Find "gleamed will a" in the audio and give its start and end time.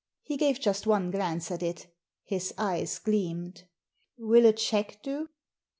2.97-4.51